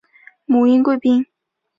[0.45, 1.27] 母殷贵嫔。